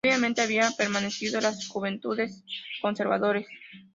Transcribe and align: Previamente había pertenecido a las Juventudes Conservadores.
Previamente 0.03 0.41
había 0.41 0.71
pertenecido 0.71 1.37
a 1.37 1.41
las 1.43 1.67
Juventudes 1.67 2.43
Conservadores. 2.81 3.45